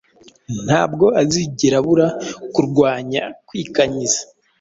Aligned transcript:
ntabwo 0.65 1.05
azigera 1.21 1.75
abura 1.81 2.07
kurwanya 2.53 3.21
kwikanyiza. 3.47 4.21